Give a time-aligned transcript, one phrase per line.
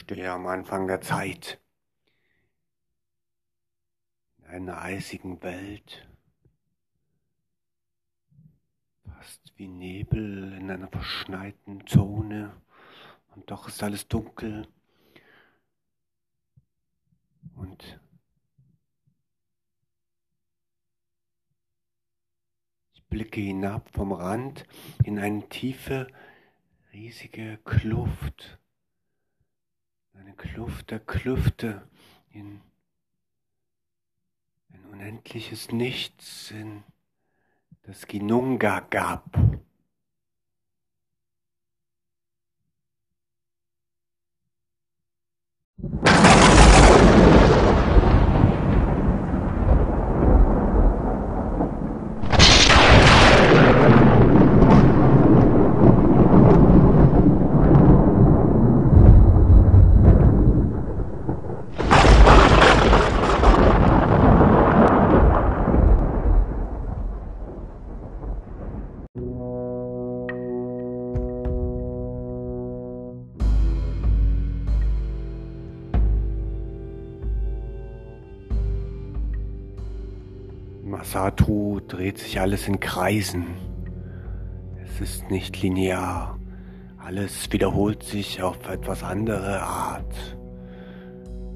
[0.00, 1.60] stehe am Anfang der Zeit.
[4.38, 6.08] In einer eisigen Welt.
[9.04, 12.60] Fast wie Nebel in einer verschneiten Zone.
[13.34, 14.66] Und doch ist alles dunkel.
[17.54, 18.00] Und
[22.94, 24.64] ich blicke hinab vom Rand
[25.04, 26.06] in eine tiefe,
[26.92, 28.60] riesige Kluft
[30.20, 31.82] eine Kluft der Klüfte
[32.30, 32.60] in
[34.72, 36.82] ein unendliches Nichts, in
[37.82, 39.38] das Ginunga gab.
[81.12, 83.46] Masatu dreht sich alles in Kreisen.
[84.80, 86.38] Es ist nicht linear.
[87.04, 90.38] Alles wiederholt sich auf etwas andere Art.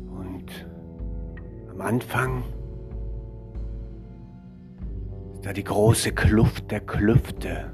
[0.09, 0.67] Und
[1.71, 2.43] am Anfang
[5.35, 7.73] ist da die große Kluft der Klüfte,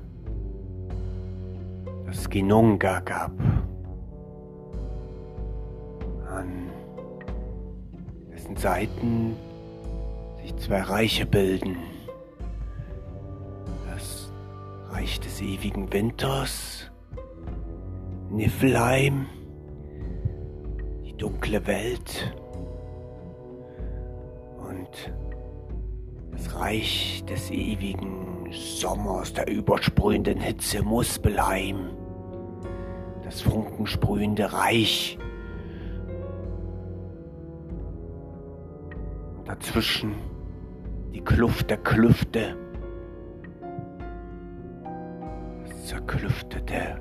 [2.04, 3.32] das Ginunga gab.
[6.28, 6.68] An
[8.30, 9.34] dessen Seiten
[10.42, 11.76] sich zwei Reiche bilden.
[13.90, 14.32] Das
[14.90, 16.90] Reich des ewigen Winters,
[18.30, 19.26] Niflheim,
[21.04, 22.34] die dunkle Welt
[24.58, 25.12] und
[26.32, 31.90] das Reich des ewigen Sommers, der übersprühenden Hitze, Muspelheim,
[33.24, 35.18] das funkensprühende Reich.
[39.50, 40.14] Dazwischen
[41.12, 42.56] die Kluft der Klüfte,
[45.66, 47.00] das Zerklüftete.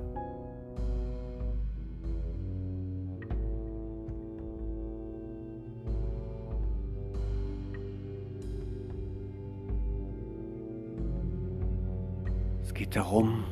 [12.64, 13.44] Es geht darum,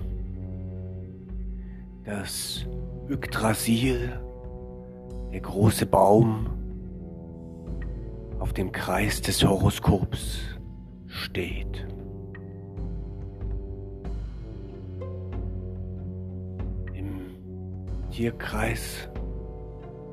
[2.03, 2.66] dass
[3.09, 4.19] Yggdrasil,
[5.31, 6.56] der große Baum,
[8.40, 10.40] auf dem Kreis des Horoskops
[11.08, 11.88] steht.
[16.94, 17.36] Im
[18.12, 19.09] Tierkreis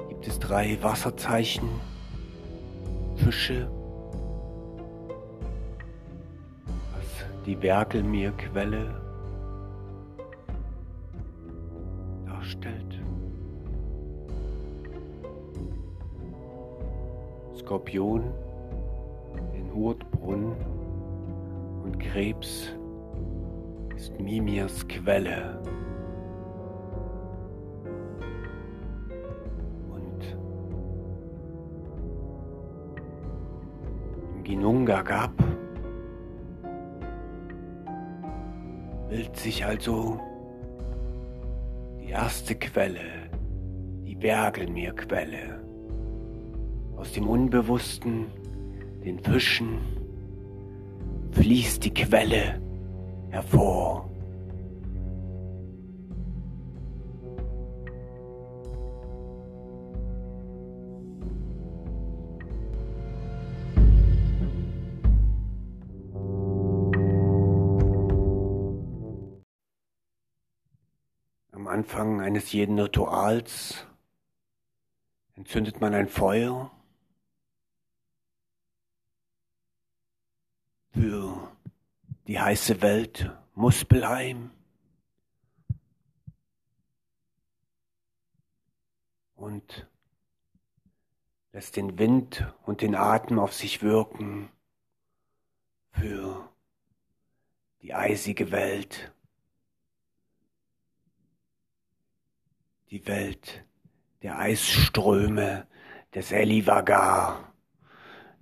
[0.08, 1.68] gibt es drei Wasserzeichen,
[3.16, 3.70] Fische,
[6.66, 9.03] was die Werkelmeerquelle
[17.64, 18.34] Skorpion,
[19.54, 20.54] den Hurtbrunnen
[21.82, 22.70] und Krebs
[23.96, 25.62] ist Mimirs Quelle.
[29.88, 30.36] Und
[34.36, 35.32] im Ginunga gab
[39.08, 40.20] bildet sich also
[41.98, 43.30] die erste Quelle,
[44.04, 45.63] die Bergelmeerquelle
[47.04, 48.30] aus dem Unbewussten,
[49.04, 49.78] den Fischen,
[51.32, 52.62] fließt die Quelle
[53.28, 54.08] hervor.
[71.52, 73.86] Am Anfang eines jeden Rituals
[75.36, 76.70] entzündet man ein Feuer
[80.94, 81.50] für
[82.26, 84.50] die heiße Welt Muspelheim.
[89.34, 89.86] Und
[91.52, 94.48] lässt den Wind und den Atem auf sich wirken
[95.92, 96.48] für
[97.82, 99.12] die eisige Welt,
[102.90, 103.64] die Welt
[104.22, 105.66] der Eisströme
[106.14, 107.52] des Elivagar,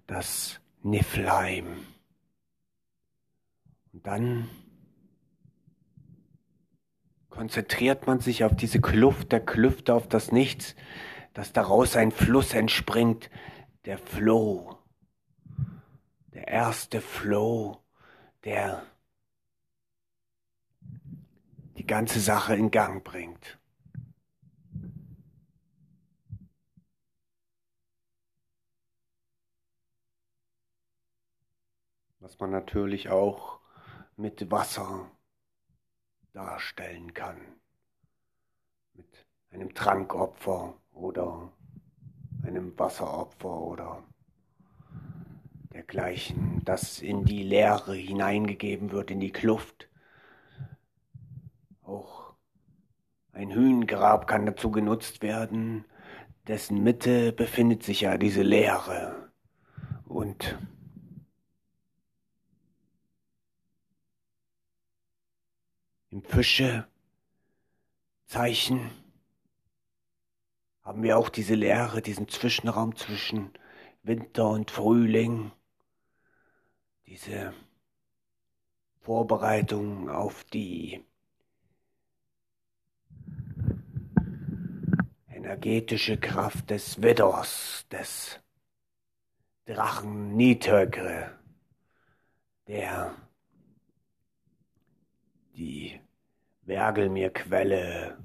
[0.07, 1.92] das Niflheim.
[3.93, 4.49] Und dann
[7.29, 10.75] konzentriert man sich auf diese Kluft der Klüfte, auf das Nichts,
[11.35, 13.31] dass daraus ein Fluss entspringt,
[13.85, 14.79] der Flow,
[16.33, 17.83] der erste Flow,
[18.45, 18.87] der
[21.77, 23.59] die ganze Sache in Gang bringt.
[32.21, 33.63] Was man natürlich auch
[34.17, 35.11] mit Wasser
[36.33, 37.39] darstellen kann.
[38.95, 41.53] Mit einem Trankopfer oder
[42.43, 44.03] einem Wasseropfer oder
[45.73, 49.89] dergleichen, das in die Leere hineingegeben wird, in die Kluft.
[51.83, 52.35] Auch
[53.33, 55.85] ein Hühngrab kann dazu genutzt werden,
[56.47, 59.33] dessen Mitte befindet sich ja diese Leere.
[60.05, 60.59] Und
[66.23, 68.91] im Fischezeichen
[70.83, 73.53] haben wir auch diese Leere, diesen Zwischenraum zwischen
[74.03, 75.53] Winter und Frühling,
[77.07, 77.53] diese
[79.01, 81.05] Vorbereitung auf die
[85.29, 88.41] energetische Kraft des Widders, des
[89.67, 91.39] Drachen Nitögre,
[92.67, 93.15] der
[95.55, 96.02] die
[96.63, 98.25] Wergelmirquelle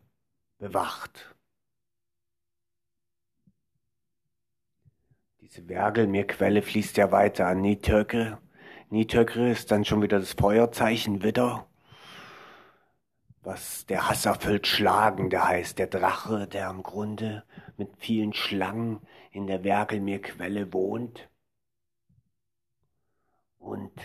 [0.60, 1.36] bewacht.
[5.42, 8.40] Diese Wergelmirquelle fließt ja weiter an Nitögre.
[8.90, 11.68] Nitögre ist dann schon wieder das Feuerzeichen Widder,
[13.42, 17.44] was der hasserfüllt Schlagende heißt, der Drache, der im Grunde
[17.78, 19.02] mit vielen Schlangen
[19.32, 21.30] in der Wergelmirquelle wohnt.
[23.58, 24.00] Und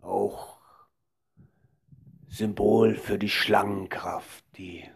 [0.00, 0.62] auch
[2.32, 4.90] Symbol für die Schlangenkraft, die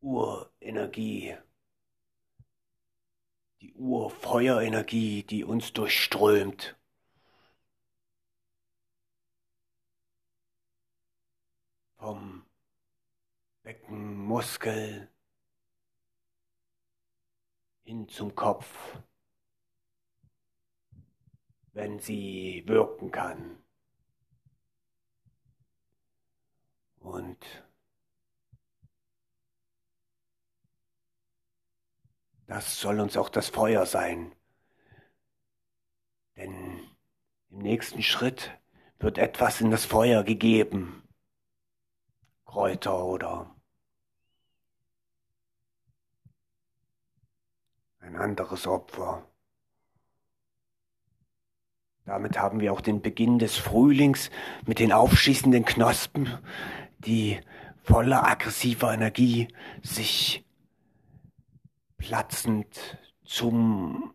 [0.00, 1.36] Urenergie,
[3.60, 6.76] die Urfeuerenergie, die uns durchströmt.
[11.96, 12.44] Vom
[13.62, 15.08] Beckenmuskel
[17.84, 18.98] hin zum Kopf
[21.78, 23.62] wenn sie wirken kann.
[26.98, 27.38] Und
[32.48, 34.34] das soll uns auch das Feuer sein.
[36.34, 36.80] Denn
[37.50, 38.50] im nächsten Schritt
[38.98, 41.08] wird etwas in das Feuer gegeben.
[42.44, 43.54] Kräuter oder
[48.00, 49.30] ein anderes Opfer.
[52.08, 54.30] Damit haben wir auch den Beginn des Frühlings
[54.64, 56.38] mit den aufschießenden Knospen,
[57.00, 57.38] die
[57.82, 59.48] voller aggressiver Energie
[59.82, 60.42] sich
[61.98, 62.96] platzend
[63.26, 64.14] zum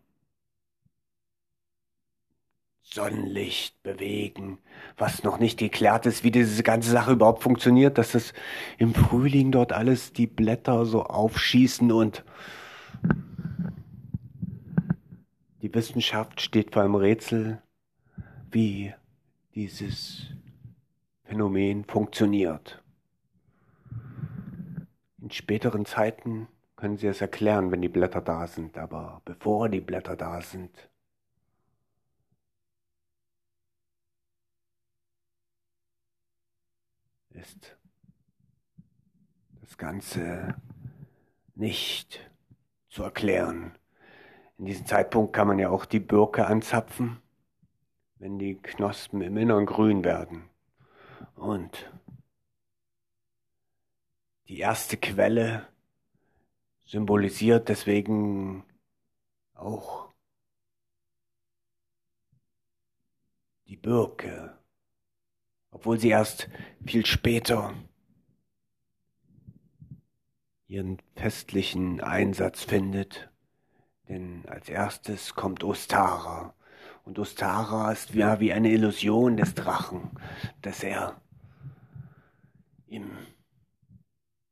[2.81, 4.57] Sonnenlicht bewegen,
[4.97, 8.33] was noch nicht geklärt ist, wie diese ganze Sache überhaupt funktioniert, dass es
[8.79, 12.25] im Frühling dort alles die Blätter so aufschießen und
[15.61, 17.61] die Wissenschaft steht vor einem Rätsel,
[18.53, 18.93] wie
[19.55, 20.27] dieses
[21.23, 22.83] Phänomen funktioniert.
[25.19, 29.81] In späteren Zeiten können Sie es erklären, wenn die Blätter da sind, aber bevor die
[29.81, 30.89] Blätter da sind,
[37.29, 37.77] ist
[39.61, 40.55] das Ganze
[41.55, 42.29] nicht
[42.89, 43.75] zu erklären.
[44.57, 47.22] In diesem Zeitpunkt kann man ja auch die Birke anzapfen
[48.23, 50.49] wenn die Knospen im Innern grün werden.
[51.35, 51.91] Und
[54.47, 55.67] die erste Quelle
[56.85, 58.63] symbolisiert deswegen
[59.55, 60.07] auch
[63.67, 64.57] die Birke,
[65.71, 66.47] obwohl sie erst
[66.85, 67.73] viel später
[70.67, 73.29] ihren festlichen Einsatz findet.
[74.07, 76.55] Denn als erstes kommt Ostara
[77.03, 78.39] und Ostara ist ja.
[78.39, 80.11] wie eine Illusion des Drachen,
[80.61, 81.21] dass er
[82.87, 83.11] im,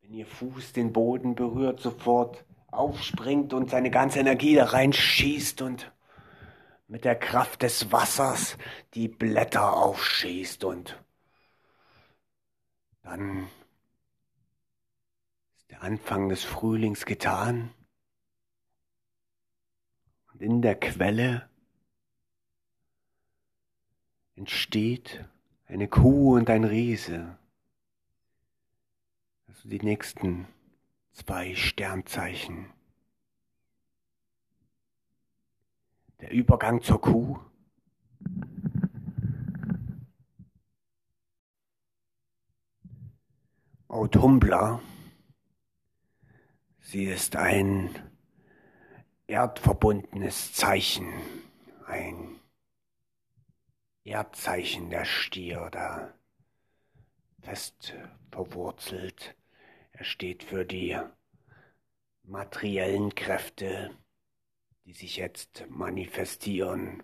[0.02, 5.92] wenn ihr Fuß den Boden berührt, sofort aufspringt und seine ganze Energie da reinschießt und
[6.88, 8.58] mit der Kraft des Wassers
[8.94, 11.02] die Blätter aufschießt und
[13.04, 13.48] dann
[15.56, 17.74] ist der Anfang des Frühlings getan.
[20.34, 21.50] Und in der Quelle
[24.42, 25.24] entsteht
[25.68, 27.38] eine Kuh und ein Riese,
[29.48, 30.48] Also die nächsten
[31.12, 32.66] zwei Sternzeichen.
[36.22, 37.40] Der Übergang zur Kuh.
[43.90, 44.82] Autumbla.
[46.80, 47.92] Sie ist ein
[49.28, 51.14] erdverbundenes Zeichen,
[51.86, 52.41] ein
[54.04, 56.14] Erdzeichen der Stier, da
[57.42, 57.94] fest
[58.32, 59.36] verwurzelt.
[59.92, 60.98] Er steht für die
[62.24, 63.96] materiellen Kräfte,
[64.86, 67.04] die sich jetzt manifestieren,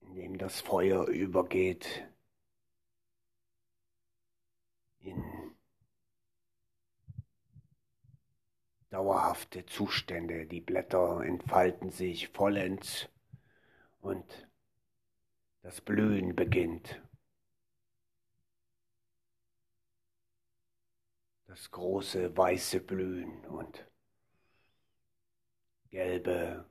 [0.00, 2.06] indem das Feuer übergeht
[5.00, 5.39] in
[8.90, 10.46] dauerhafte Zustände.
[10.46, 13.08] Die Blätter entfalten sich vollends
[14.00, 14.48] und
[15.62, 17.00] das Blühen beginnt.
[21.46, 23.84] Das große weiße Blühen und
[25.90, 26.64] gelbe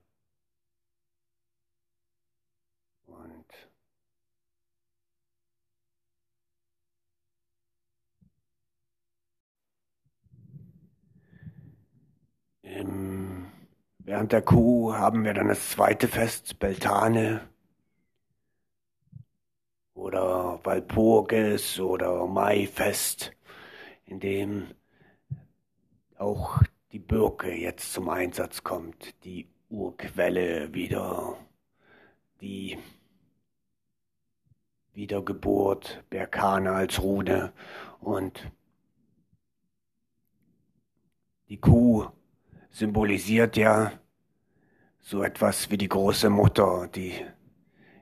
[3.05, 3.38] und
[12.75, 13.47] Im,
[13.97, 17.49] während der Kuh haben wir dann das zweite Fest, Beltane.
[19.95, 23.33] Oder Walpurgis oder Maifest,
[24.05, 24.67] in dem
[26.17, 26.61] auch
[26.91, 31.37] die Birke jetzt zum Einsatz kommt, die Urquelle wieder,
[32.39, 32.77] die
[34.93, 37.51] Wiedergeburt, Berkane als Rune.
[37.99, 38.51] Und
[41.49, 42.09] die Kuh
[42.69, 43.91] symbolisiert ja
[44.99, 47.13] so etwas wie die große Mutter, die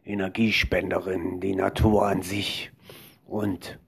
[0.03, 2.71] Energiespenderin, die Natur an sich
[3.25, 3.79] und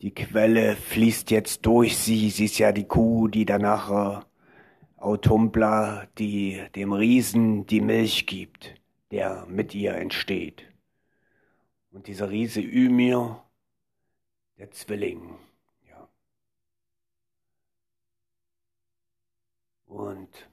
[0.00, 2.28] die Quelle fließt jetzt durch sie.
[2.28, 4.24] Sie ist ja die Kuh, die danach äh,
[4.98, 8.74] Autumbla, die dem Riesen die Milch gibt,
[9.10, 10.64] der mit ihr entsteht.
[11.90, 13.42] Und dieser Riese Ymir,
[14.58, 15.38] der Zwilling,
[19.94, 20.50] Und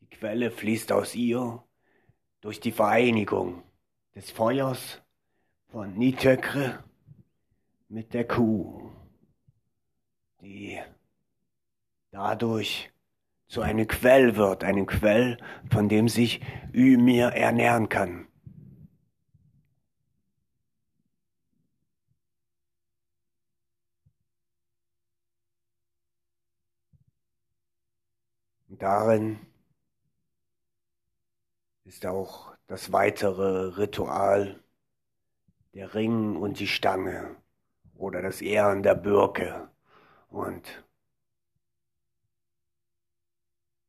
[0.00, 1.62] die Quelle fließt aus ihr
[2.40, 3.62] durch die Vereinigung
[4.14, 5.02] des Feuers
[5.66, 6.82] von Nitekre
[7.88, 8.90] mit der Kuh,
[10.40, 10.80] die
[12.10, 12.90] dadurch
[13.48, 15.36] zu einem Quell wird, einem Quell,
[15.70, 16.40] von dem sich
[16.72, 18.28] Ymir ernähren kann.
[28.76, 29.38] Und darin
[31.84, 34.62] ist auch das weitere Ritual
[35.72, 37.42] der Ring und die Stange
[37.94, 39.70] oder das Ehren der Birke.
[40.28, 40.84] Und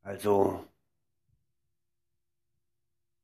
[0.03, 0.65] also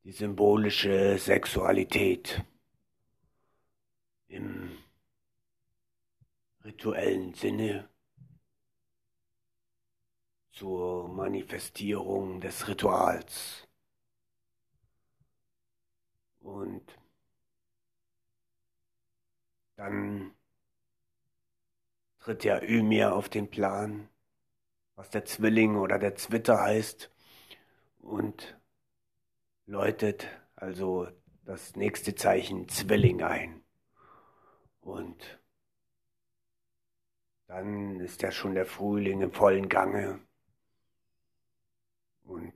[0.04, 2.44] die symbolische Sexualität
[4.28, 4.78] im
[6.66, 7.88] rituellen Sinne
[10.54, 13.68] zur Manifestierung des Rituals.
[16.40, 16.84] Und
[19.76, 20.34] dann
[22.20, 24.10] tritt ja Ymir auf den Plan,
[24.96, 27.10] was der Zwilling oder der Zwitter heißt,
[28.00, 28.58] und
[29.66, 31.08] läutet also
[31.46, 33.64] das nächste Zeichen Zwilling ein.
[34.82, 35.40] Und
[37.48, 40.20] dann ist ja schon der Frühling im vollen Gange.
[42.26, 42.54] Und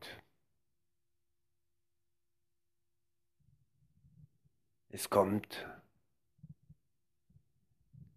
[4.90, 5.66] es kommt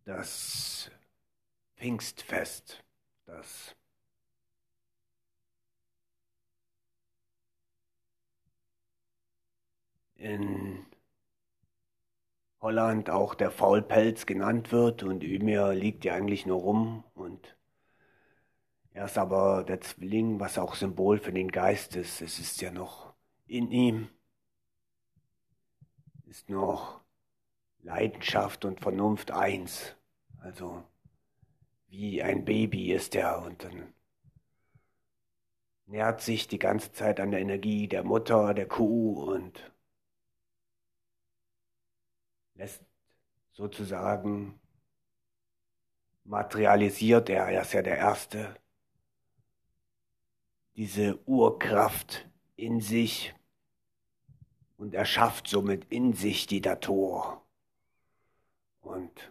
[0.04, 0.90] das
[1.76, 2.82] Pfingstfest,
[3.26, 3.74] das
[10.16, 10.84] in
[12.60, 15.02] Holland auch der Faulpelz genannt wird.
[15.02, 17.56] Und Ymir liegt ja eigentlich nur rum und
[18.92, 22.20] er ist aber der Zwilling, was auch Symbol für den Geist ist.
[22.20, 23.14] Es ist ja noch
[23.46, 24.08] in ihm,
[26.26, 27.00] ist noch
[27.82, 29.96] Leidenschaft und Vernunft eins.
[30.38, 30.84] Also
[31.88, 33.92] wie ein Baby ist er und dann
[35.86, 39.72] nährt sich die ganze Zeit an der Energie der Mutter, der Kuh und
[42.54, 42.84] lässt
[43.52, 44.60] sozusagen
[46.24, 48.54] materialisiert er, er ist ja der Erste,
[50.76, 53.34] diese Urkraft in sich,
[54.80, 57.46] und erschafft somit in sich die Natur.
[58.80, 59.30] Und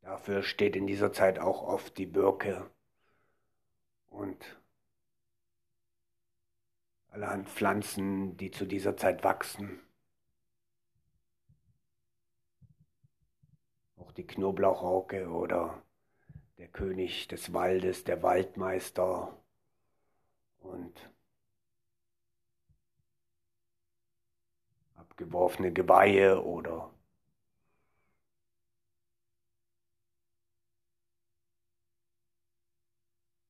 [0.00, 2.68] dafür steht in dieser Zeit auch oft die Birke
[4.08, 4.44] und
[7.06, 9.80] allerhand Pflanzen, die zu dieser Zeit wachsen.
[14.16, 15.82] Die Knoblauchrauke oder
[16.58, 19.36] der König des Waldes, der Waldmeister
[20.58, 21.10] und
[24.94, 26.92] abgeworfene Geweihe oder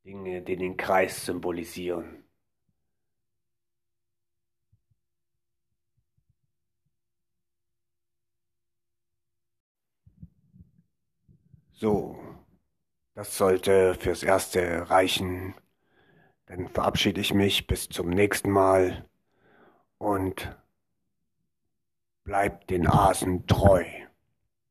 [0.04, 2.23] Dinge, die den Kreis symbolisieren.
[11.84, 12.16] So,
[13.12, 15.54] das sollte fürs Erste reichen.
[16.46, 19.06] Dann verabschiede ich mich bis zum nächsten Mal
[19.98, 20.56] und
[22.24, 23.84] bleibt den Asen treu.